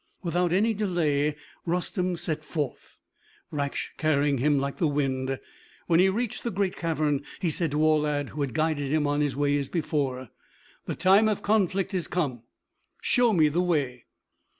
[0.23, 1.35] Without any delay
[1.67, 2.99] Rustem set forth,
[3.53, 5.39] Raksh carrying him like the wind.
[5.85, 9.21] When he reached the great cavern, he said to Aulad, who had guided him on
[9.21, 10.29] his way as before,
[10.85, 12.41] "The time of conflict is come.
[12.99, 14.05] Show me the way."